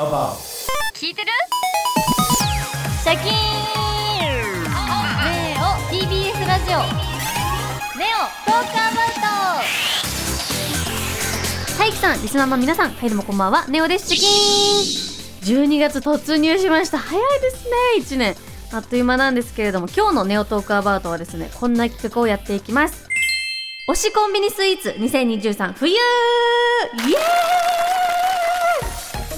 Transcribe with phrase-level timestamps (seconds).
[0.00, 0.36] about.
[0.94, 1.28] 聞いてる？
[3.02, 3.34] シャキーン。
[5.24, 6.78] ネオ TBS ラジオ。
[7.98, 8.18] ネオ
[8.50, 9.20] トークアバウト。
[11.78, 13.66] 大輝さんリスナーの皆さんはいどうもこんばんは。
[13.68, 14.14] ネオです。
[14.14, 15.66] シャキーン。
[15.66, 16.98] 12月突入しました。
[16.98, 18.36] 早いですね1年。
[18.72, 23.06] あっという間なんですけれども今日のネオトークアバウトはですねこんな企画をやっていきます。
[23.90, 25.92] 推しコンビニスイーツ2023冬。
[25.92, 27.14] イエーイ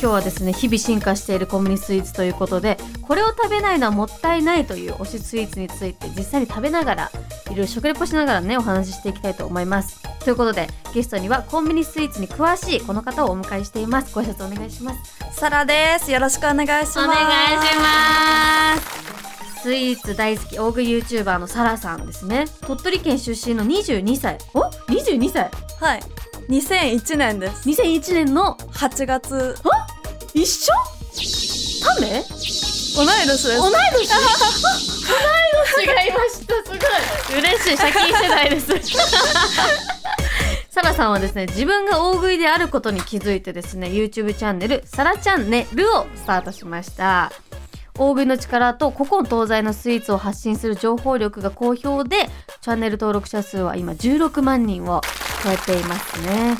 [0.00, 7.10] 今日はですね日々進化しているコンビニスイーツということでこれを食べないのはもったいないという推しスイーツについて実際に食べながら
[7.46, 16.10] いろいろ食レポしながらねお話ししていきたいと思いますということでゲストにはコンビニスイーツに詳しいこの方をお迎えしていますご挨拶お願いしますサラです。
[16.10, 16.98] よろしくお願いします。
[16.98, 17.16] お願い
[17.64, 25.50] しますスイーツ大好き大食い YouTuber のサラさんですね鳥取県出身の22歳お？22歳？
[25.68, 25.84] す。
[25.84, 26.17] はい。
[26.48, 27.68] 2001年です。
[27.68, 29.54] 2001年の8月。
[30.32, 30.72] 一緒？
[31.82, 32.24] タメ？
[32.96, 33.48] 同い年です。
[33.48, 34.08] 同い年？
[34.08, 34.08] 同い
[35.76, 35.86] 年。
[35.86, 36.54] がいました。
[36.64, 37.38] すごい。
[37.40, 37.76] 嬉しい。
[37.76, 38.72] シャキー世代です。
[40.70, 47.32] サラさんはですね自分が大食いであることに気づいてですね YouTube チャンネル「サラチャンネル」をスタートしました。
[47.98, 55.02] 大食いの力と古今東西のスイーツを発信する情報力が好評でチャンネル登録者数は今16万人を
[55.44, 56.56] 超えていますね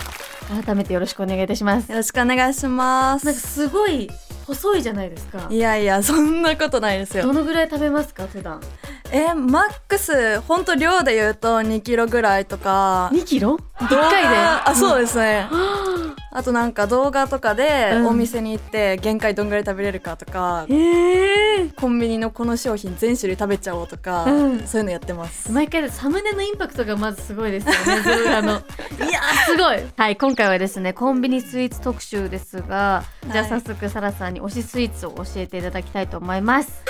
[0.65, 3.41] 改めてよろしくお願いいたしますよろしくお願いしまなんかす。
[3.41, 4.11] すごい
[4.47, 7.33] 細いじゃないですかいやいや、そんなことないですどよ。
[7.34, 8.62] のぐらい食べますか普段？
[9.11, 13.11] え、マックス、ほんと量で言うと2キロぐらいとか。
[13.12, 14.29] 2キロ？1動画回で？
[14.37, 15.47] あ、そうですね。
[15.51, 15.97] は
[16.39, 18.06] あとなんか動画とかでうん。
[18.06, 24.61] お店に行って限界どんぐらい食べれるかとか、ええコンビニのこの商品全種類食べちゃおうとか、うん。
[24.66, 25.50] そういうのやってます。
[25.50, 28.53] 毎回サムネのインパクトがまずすごいですよね 動画の。
[28.53, 29.34] いやー。
[29.47, 29.84] すごい。
[29.97, 36.84] はい今回はですねコンビニスイーツ特集ですが、じゃあはい早速サラさんに推しスイーツを教えていただきたいと思います。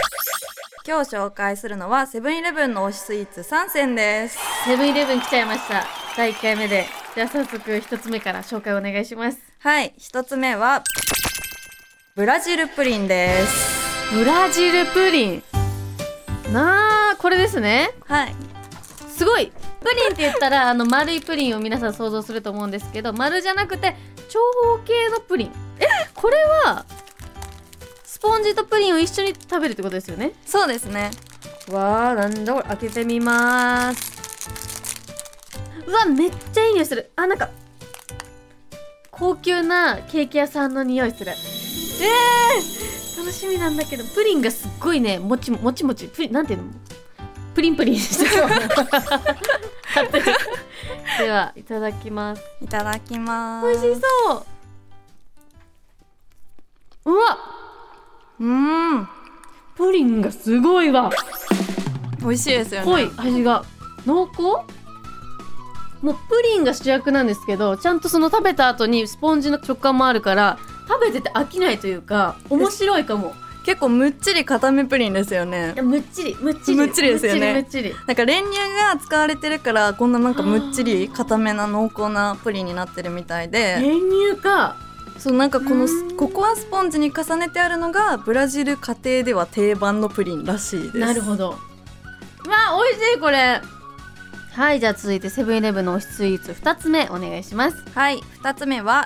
[0.87, 4.39] 今日紹介するのはセブンイレブンの推しスイーツ3選です。
[4.67, 5.87] セブンイレブン来ちゃいました。
[6.19, 6.87] 第1回目で
[7.19, 9.41] じゃあ早速1つ目から紹介お願いします。
[9.59, 10.85] はい、一つ目は
[12.15, 14.15] ブラジルプリンです。
[14.15, 15.43] ブラジルプリン。
[16.53, 17.91] なあこれですね。
[18.07, 18.35] はい、
[19.09, 19.51] すごい。
[19.81, 23.97] プリンって言ったら あの丸いプリンを皆さん想像すると思うんですけど丸じゃなくて
[24.29, 24.39] 長
[24.77, 25.53] 方形のプリン。
[25.81, 26.37] えこれ
[26.67, 26.85] は
[28.05, 30.35] スポンジとプリンを一緒に食べるってことですよね？
[30.47, 31.11] そうですね。
[31.69, 32.65] わあなんだこれ。
[32.69, 34.08] 開けてみます
[35.89, 37.11] うわめっちゃいい匂いする。
[37.17, 37.49] あなんか
[39.11, 41.33] 高級なケーキ屋さんの匂いする。
[41.33, 46.07] えー、楽しみなんだけどプリンがすっごいねもちもちもち。
[46.09, 46.65] プリンなんていうの？
[47.55, 50.25] プリンプリンしてそう勝手に
[51.19, 52.43] ではいただきます。
[52.63, 53.69] いただきます。
[53.69, 54.35] 美味しそ
[57.07, 57.13] う。
[57.13, 57.39] うわ
[58.39, 58.45] う。
[58.45, 58.47] う
[59.01, 59.09] ん、
[59.75, 61.11] プリンがすごいわ。
[62.21, 62.87] 美味しいですよね。
[62.87, 63.65] 濃い味が。
[64.07, 64.78] 濃厚？
[66.03, 73.35] もうプリンが主役なんですけどちゃんとその食べた後にスポンジの食感もあるから食べてて飽きないというか面白いかも。
[73.65, 75.73] 結構むっちり固めプリンですよね。
[75.75, 75.77] い。
[75.77, 76.79] やむっちりむっちり。
[76.79, 77.53] むっちりですよね。
[77.53, 78.59] むっちりなんか練乳
[78.95, 84.77] が使われてるからこんななんかむっちり固めな濃厚なプリンになってるみたいりで、練乳か。
[85.19, 86.17] そうなんかこのうん。
[86.17, 90.99] ココアスポンジに重ねてあるのがブラジル家庭では定番のプリンらしいです。
[90.99, 91.51] なるほど。
[91.51, 91.57] わ
[92.71, 93.61] あ美味しいこれ
[94.59, 97.77] はいじゃあ続いてセブンイレブンの推しスイーツ2つ目お願いします。
[97.95, 99.05] はい、二つ目は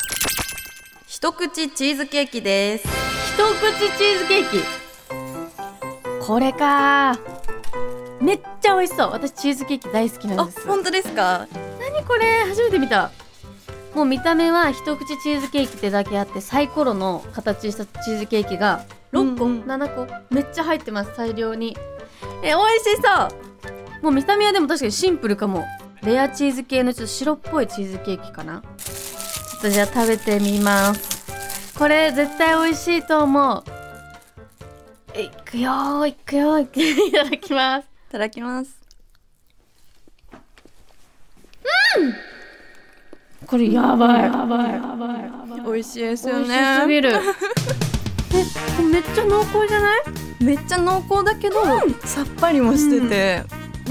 [1.06, 2.88] 一口チーズケーキです。
[2.88, 6.26] 一口チーズケーキ。
[6.26, 7.18] これか。
[8.18, 9.10] めっちゃ美味しそう。
[9.10, 10.66] 私チーズケーキ大好きなんあで、す。
[10.66, 11.46] 本当ですか？
[11.78, 12.44] 何これ？
[12.48, 13.10] 初めて見た。
[13.94, 19.52] もう見た目は一口チーズケーキってだけあってサイコロの形したチーズケーキが6個、うん。
[19.52, 20.34] うん7個？
[20.34, 21.76] めっちゃ入ってます大量に。
[22.42, 23.28] え美味しそう
[24.02, 25.64] もう見た目はでも確かにシンプルかも。
[26.02, 28.60] レアチーズ系のちょっと白っぽいチーズケーキかな。
[28.60, 31.74] ちょっとじゃあ食べてみます。
[31.78, 33.62] これ絶対美味しいと思う。
[35.18, 37.08] いくよーいくよーい。
[37.08, 37.84] いただきます。
[37.84, 38.82] いただきます。
[43.46, 44.22] これやばい。
[44.24, 46.94] やばいやばい美味しいですよ美味しすね。
[46.94, 47.10] ぎる。
[48.80, 50.00] えめっちゃ濃厚じゃない？
[50.40, 51.62] めっちゃ濃厚だけど、
[52.04, 53.44] さっぱりもしてて、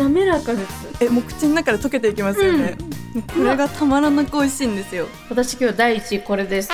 [0.04, 2.78] 滑らかですえもう口の中で溶けていきますよね。
[3.14, 5.08] もうこれがたまらなく美味しいんですよ。
[5.30, 6.70] 私今日第一位これです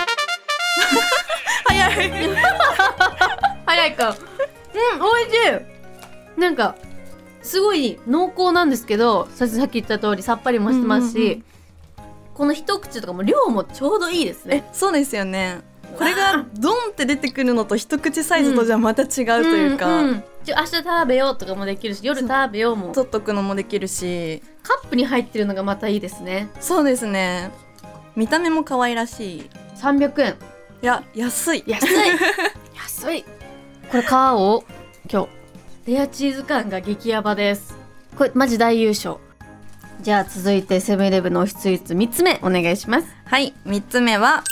[1.64, 2.36] 早い。
[3.66, 6.76] 早いかうん美味しいなんか
[7.42, 11.44] すごい濃厚なんですけどささっき言った通りさっぱりもしてますし、うんうんうん
[12.38, 15.58] この一口とかも量もちょうどいいですねえそうですよね。
[15.96, 22.92] これがドンって出てくるのと一口サイズとじゃまた違うというか、んんちょ明日食べようとかもできるし夜食べようも。
[22.92, 24.42] 取っとくのもできるし。
[24.62, 26.50] カップに入ってるのがまたいいですね。
[26.60, 27.50] そうですね。
[28.16, 29.38] 見た目も可愛らしい。
[29.38, 30.36] い300円。
[30.82, 31.64] や安い。
[31.66, 31.88] 安い。
[32.76, 33.24] 安い。
[33.90, 34.64] これ買おう
[35.10, 35.92] 今日。
[35.92, 37.76] レアチーズ感が激ヤバです。
[38.16, 39.16] これマジ大優勝。
[40.02, 43.08] じゃあ続いてセブンイレブンの推しスイーツ3つ目お願いします。
[43.24, 44.44] はい3つ目は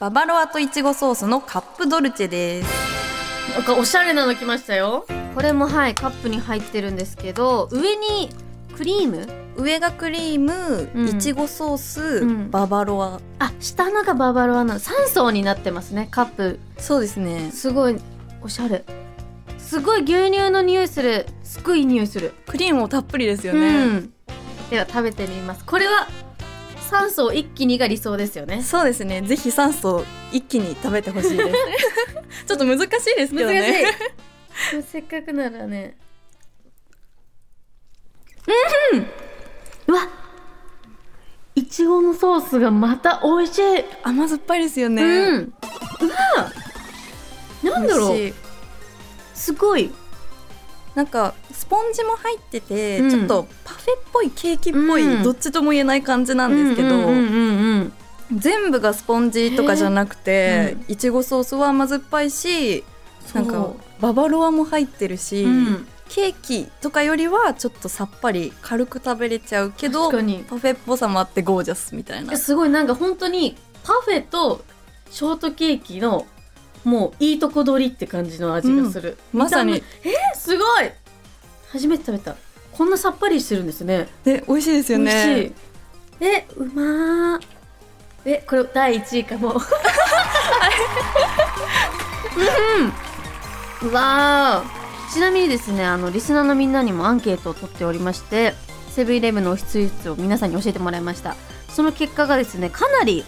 [0.00, 3.54] ババロアといちごソースのカップドルチェです。
[3.54, 5.06] なんかおしゃれなの来ましたよ。
[5.36, 8.28] これもはいカップに入ってるんですけど上に
[8.76, 9.28] クリーム？
[9.56, 11.08] 上がクリーム、うん。
[11.10, 12.50] いちごソース、うん。
[12.50, 13.20] ババロア。
[13.38, 14.80] あ下のがババロアなの。
[14.80, 16.58] 3層になってますねカップ。
[16.76, 17.52] そうですね。
[17.52, 17.96] すごい
[18.42, 18.84] おしゃれ。
[19.58, 21.26] すごい牛乳の匂いする。
[21.44, 22.34] すごい匂いする。
[22.48, 24.12] クリームもたっぷりですようね、ん、
[24.70, 25.64] では食べてみます。
[25.64, 26.08] これは
[26.94, 28.62] 3層一気にが理想ですよね。
[28.62, 29.20] そうですね。
[29.22, 31.50] ぜひ3層一気に食べてほしいです。
[32.46, 33.82] ちょっと難しいですけどね。
[33.82, 34.82] い。
[34.90, 35.96] せっかくならね。
[38.92, 39.06] うん。
[39.88, 40.08] うわ。
[41.56, 45.54] いちごのソースがまた美味しい、甘酸っぱいですよね、うん。
[46.00, 46.52] うわ。
[47.62, 48.32] なんだろう。
[49.34, 49.92] すごい
[50.94, 53.10] なんかスポンジも入ってて、うん。
[53.10, 55.22] ちょっとパフェっぽいケーキっぽい、うん。
[55.22, 56.96] どっちとも言えない感じなんですけど、
[58.32, 62.84] 全部がスポンジとかじゃなくてへいちごソースは甘酸っぱいし
[63.34, 65.86] なんかババロアも入ってるし、うん。
[66.08, 72.36] ケーキとかよりはちょっとさっぱり軽く食べれちゃうけどパフェっぽさもあってゴージャスみたいな。
[72.36, 72.68] すごい。
[72.68, 74.64] なんか本当にパフェと
[75.10, 76.26] ショートケーキの
[76.84, 79.74] もういいとこ取りって感じの味がする、まさに。
[79.74, 79.82] えー
[80.36, 80.90] すごい。
[81.72, 82.36] 初めて食べた。
[82.72, 84.08] こんなさっぱりしてるんですね。
[84.24, 85.52] で美味しいですよ美味しねい。
[86.20, 87.40] えうまー。
[88.26, 89.54] えこれ第1位かも。
[93.82, 95.12] うんうわー。
[95.12, 98.54] ちなみにですねあのリスナーのみんなにもアンケートを取っておりまして
[98.90, 101.36] セブンイレブンの推しスイーツを皆さんに教えてもらいました。
[101.68, 103.24] その結果がですねかなり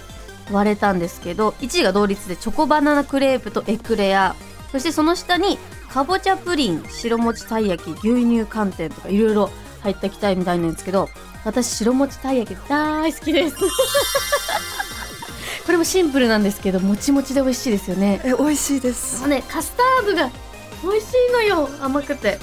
[0.50, 4.34] 割れたんですけど1位が同率でチョコバナナクレープとエクレア。
[4.72, 5.58] そしてその下に
[5.88, 9.50] かぼちゃプリン白餅たい焼き牛乳寒天とかいろいろ
[9.80, 11.08] 入ってきたいみたいなんですけど
[11.44, 13.56] 私白餅たい焼き大好きです。
[15.64, 18.20] これもシンプルなんですけどもちもちで美味しいですよね。
[18.24, 19.20] え美味しいです。
[19.20, 20.30] もうねカスタードが
[20.82, 21.68] 美味しいのよ。
[21.80, 22.38] 甘くて。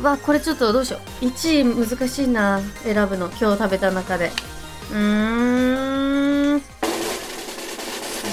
[0.00, 1.24] うわこれちょっとどうしよう。
[1.24, 3.28] 1位難しいな選ぶの。
[3.28, 4.32] 今日食べた中で。
[4.90, 5.85] うーん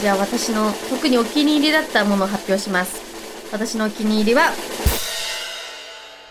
[0.04, 3.50] じゃあ私の特にお気に入りだったものを発表します。
[3.54, 4.52] 私のお気に入りは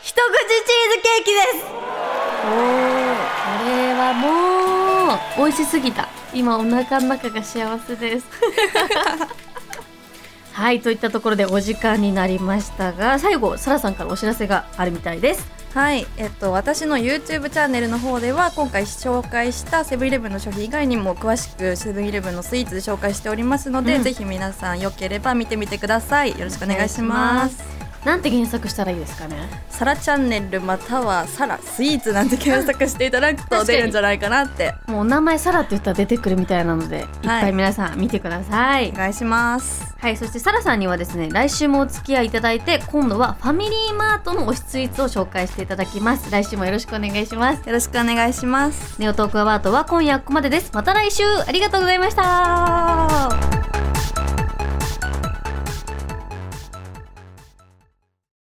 [0.02, 1.64] 一口チーズケーキです。
[2.44, 6.10] おーこれはもう美味しすぎた。
[6.34, 8.26] 今お腹の中が幸せです。
[10.52, 15.61] はいといったところでお時間になりましたが最後サラさんからお知らせがあるみたいです。
[15.74, 24.02] はい、えっと、私の YouTube チャンネルの方では今回紹介したセブンイレブンの商品以外にも詳しくセブンイレブンのスイーツで紹介しておりますので、うん。
[24.02, 26.32] ぜひ皆さんよければ見てみてください。
[26.32, 29.36] よろしくお願いしますなんて検索したらいいですかね？
[29.70, 34.74] サラチャンネルまたはサラスイーツなんて検索していただくと出るんじゃないかなって。
[34.86, 38.90] もうお名前サラって言ったら出てくるみたいなので、い、っぱい皆さん見てください。
[38.90, 39.94] お願いします。
[39.98, 46.28] はいそしてサラさんにはですね来週もお付き合いいただいて今度はファミリーマートの推しスイーツを紹介していただきます。
[46.30, 47.64] 来週もよろしくお願いします。
[47.64, 49.00] よろしくお願いします。
[49.00, 50.70] ネオトークアワードは今夜ここまでです。
[50.74, 51.22] また来週。
[51.24, 53.61] ありがとうございました